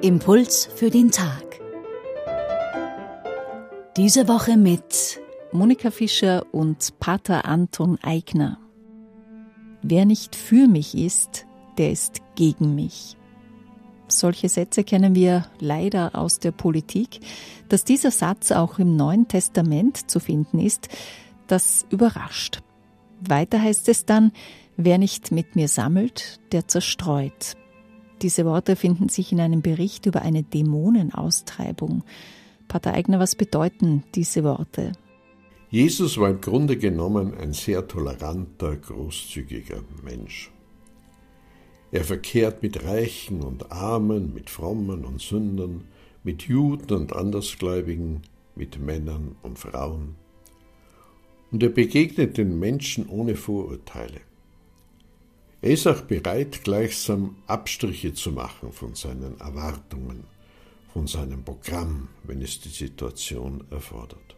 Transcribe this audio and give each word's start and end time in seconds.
Impuls 0.00 0.70
für 0.74 0.88
den 0.88 1.10
Tag. 1.10 1.60
Diese 3.98 4.26
Woche 4.26 4.56
mit 4.56 5.20
Monika 5.52 5.90
Fischer 5.90 6.46
und 6.52 6.98
Pater 6.98 7.44
Anton 7.44 7.98
Eigner. 8.00 8.58
Wer 9.82 10.06
nicht 10.06 10.34
für 10.34 10.66
mich 10.66 10.96
ist, 10.96 11.44
der 11.76 11.92
ist 11.92 12.22
gegen 12.36 12.74
mich. 12.74 13.18
Solche 14.08 14.48
Sätze 14.48 14.82
kennen 14.82 15.14
wir 15.14 15.44
leider 15.58 16.14
aus 16.14 16.38
der 16.38 16.52
Politik. 16.52 17.20
Dass 17.68 17.84
dieser 17.84 18.10
Satz 18.10 18.50
auch 18.50 18.78
im 18.78 18.96
Neuen 18.96 19.28
Testament 19.28 20.10
zu 20.10 20.20
finden 20.20 20.58
ist, 20.58 20.88
das 21.50 21.86
überrascht. 21.90 22.60
Weiter 23.20 23.60
heißt 23.60 23.88
es 23.88 24.06
dann, 24.06 24.32
wer 24.76 24.98
nicht 24.98 25.32
mit 25.32 25.56
mir 25.56 25.68
sammelt, 25.68 26.40
der 26.52 26.68
zerstreut. 26.68 27.56
Diese 28.22 28.44
Worte 28.44 28.76
finden 28.76 29.08
sich 29.08 29.32
in 29.32 29.40
einem 29.40 29.62
Bericht 29.62 30.06
über 30.06 30.22
eine 30.22 30.42
Dämonenaustreibung. 30.42 32.04
Pater 32.68 32.92
Eigner, 32.92 33.18
was 33.18 33.34
bedeuten 33.34 34.04
diese 34.14 34.44
Worte? 34.44 34.92
Jesus 35.70 36.18
war 36.18 36.30
im 36.30 36.40
Grunde 36.40 36.76
genommen 36.76 37.34
ein 37.34 37.52
sehr 37.52 37.86
toleranter, 37.86 38.76
großzügiger 38.76 39.82
Mensch. 40.02 40.50
Er 41.92 42.04
verkehrt 42.04 42.62
mit 42.62 42.84
Reichen 42.84 43.42
und 43.42 43.72
Armen, 43.72 44.34
mit 44.34 44.50
Frommen 44.50 45.04
und 45.04 45.20
Sündern, 45.20 45.84
mit 46.22 46.42
Juden 46.42 46.92
und 46.92 47.14
Andersgläubigen, 47.14 48.22
mit 48.54 48.78
Männern 48.78 49.36
und 49.42 49.58
Frauen. 49.58 50.16
Und 51.50 51.62
er 51.62 51.68
begegnet 51.68 52.38
den 52.38 52.58
Menschen 52.58 53.08
ohne 53.08 53.36
Vorurteile. 53.36 54.20
Er 55.62 55.72
ist 55.72 55.86
auch 55.86 56.02
bereit, 56.02 56.64
gleichsam 56.64 57.36
Abstriche 57.46 58.14
zu 58.14 58.32
machen 58.32 58.72
von 58.72 58.94
seinen 58.94 59.38
Erwartungen, 59.40 60.24
von 60.92 61.06
seinem 61.06 61.44
Programm, 61.44 62.08
wenn 62.24 62.40
es 62.40 62.60
die 62.60 62.70
Situation 62.70 63.64
erfordert. 63.70 64.36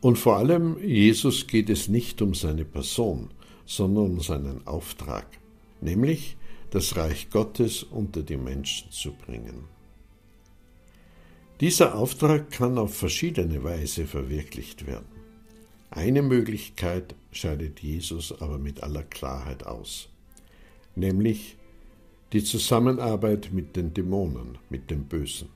Und 0.00 0.16
vor 0.16 0.36
allem 0.36 0.78
Jesus 0.82 1.46
geht 1.46 1.68
es 1.68 1.88
nicht 1.88 2.22
um 2.22 2.34
seine 2.34 2.64
Person, 2.64 3.30
sondern 3.66 4.06
um 4.06 4.20
seinen 4.20 4.66
Auftrag, 4.66 5.26
nämlich 5.82 6.36
das 6.70 6.96
Reich 6.96 7.28
Gottes 7.30 7.82
unter 7.82 8.22
die 8.22 8.38
Menschen 8.38 8.90
zu 8.90 9.12
bringen. 9.12 9.64
Dieser 11.60 11.94
Auftrag 11.94 12.50
kann 12.50 12.78
auf 12.78 12.96
verschiedene 12.96 13.62
Weise 13.62 14.06
verwirklicht 14.06 14.86
werden. 14.86 15.04
Eine 15.90 16.22
Möglichkeit 16.22 17.14
scheidet 17.32 17.80
Jesus 17.80 18.40
aber 18.40 18.56
mit 18.56 18.82
aller 18.82 19.02
Klarheit 19.02 19.66
aus, 19.66 20.08
nämlich 20.96 21.58
die 22.32 22.42
Zusammenarbeit 22.42 23.50
mit 23.52 23.76
den 23.76 23.92
Dämonen, 23.92 24.56
mit 24.70 24.90
dem 24.90 25.04
Bösen. 25.04 25.50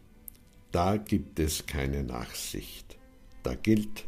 Da 0.72 0.98
gibt 0.98 1.38
es 1.38 1.64
keine 1.64 2.05
Nachsicht. 2.05 2.98
Da 3.42 3.55
gilt, 3.55 4.05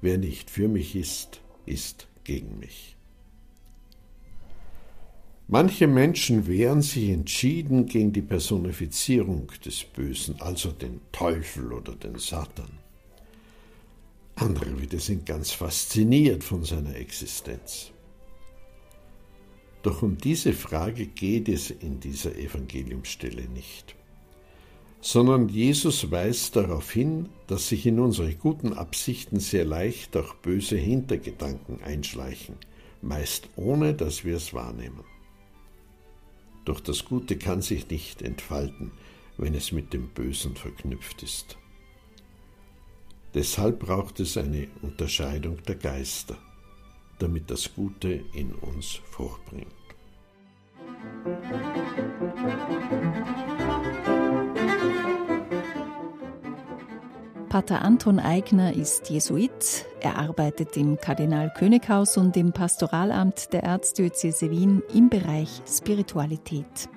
wer 0.00 0.18
nicht 0.18 0.50
für 0.50 0.66
mich 0.66 0.96
ist, 0.96 1.40
ist 1.64 2.08
gegen 2.24 2.58
mich. 2.58 2.96
Manche 5.52 5.88
Menschen 5.88 6.46
wehren 6.46 6.80
sich 6.80 7.08
entschieden 7.08 7.86
gegen 7.86 8.12
die 8.12 8.22
Personifizierung 8.22 9.50
des 9.64 9.82
Bösen, 9.82 10.40
also 10.40 10.70
den 10.70 11.00
Teufel 11.10 11.72
oder 11.72 11.96
den 11.96 12.20
Satan. 12.20 12.70
Andere 14.36 14.80
wieder 14.80 15.00
sind 15.00 15.26
ganz 15.26 15.50
fasziniert 15.50 16.44
von 16.44 16.62
seiner 16.62 16.94
Existenz. 16.94 17.90
Doch 19.82 20.02
um 20.02 20.18
diese 20.18 20.52
Frage 20.52 21.06
geht 21.06 21.48
es 21.48 21.72
in 21.72 21.98
dieser 21.98 22.36
Evangeliumsstelle 22.36 23.48
nicht, 23.48 23.96
sondern 25.00 25.48
Jesus 25.48 26.12
weist 26.12 26.54
darauf 26.54 26.92
hin, 26.92 27.28
dass 27.48 27.70
sich 27.70 27.86
in 27.86 27.98
unsere 27.98 28.36
guten 28.36 28.72
Absichten 28.72 29.40
sehr 29.40 29.64
leicht 29.64 30.16
auch 30.16 30.32
böse 30.34 30.76
Hintergedanken 30.76 31.82
einschleichen, 31.82 32.54
meist 33.02 33.48
ohne 33.56 33.94
dass 33.94 34.24
wir 34.24 34.36
es 34.36 34.54
wahrnehmen. 34.54 35.02
Doch 36.64 36.80
das 36.80 37.04
Gute 37.04 37.38
kann 37.38 37.62
sich 37.62 37.88
nicht 37.88 38.22
entfalten, 38.22 38.92
wenn 39.38 39.54
es 39.54 39.72
mit 39.72 39.92
dem 39.92 40.08
Bösen 40.08 40.56
verknüpft 40.56 41.22
ist. 41.22 41.56
Deshalb 43.34 43.78
braucht 43.80 44.20
es 44.20 44.36
eine 44.36 44.68
Unterscheidung 44.82 45.62
der 45.62 45.76
Geister, 45.76 46.36
damit 47.18 47.50
das 47.50 47.74
Gute 47.74 48.24
in 48.34 48.52
uns 48.52 49.00
Frucht 49.10 49.44
bringt. 49.46 49.79
Pater 57.50 57.82
Anton 57.82 58.20
Eigner 58.20 58.76
ist 58.76 59.10
Jesuit. 59.10 59.84
Er 59.98 60.18
arbeitet 60.18 60.76
im 60.76 60.96
Kardinal-König-Haus 60.98 62.16
und 62.16 62.36
im 62.36 62.52
Pastoralamt 62.52 63.52
der 63.52 63.64
Erzdiözese 63.64 64.52
Wien 64.52 64.84
im 64.94 65.08
Bereich 65.08 65.60
Spiritualität. 65.66 66.88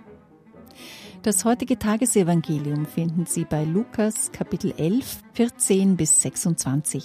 Das 1.24 1.44
heutige 1.44 1.80
Tagesevangelium 1.80 2.86
finden 2.86 3.26
Sie 3.26 3.46
bei 3.46 3.64
Lukas 3.64 4.32
Kapitel 4.32 4.76
11, 4.78 5.24
14 5.34 5.98
bis 5.98 6.22
26. 6.22 7.04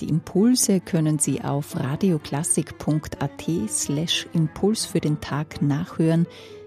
Die 0.00 0.10
Impulse 0.10 0.80
können 0.80 1.18
Sie 1.18 1.40
auf 1.40 1.76
radioklassik.at 1.76 3.70
slash 3.70 4.26
Impuls 4.34 4.84
für 4.84 5.00
den 5.00 5.22
Tag 5.22 5.62
nachhören. 5.62 6.26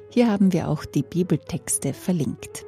Hier 0.10 0.32
haben 0.32 0.54
wir 0.54 0.70
auch 0.70 0.86
die 0.86 1.04
Bibeltexte 1.04 1.94
verlinkt. 1.94 2.66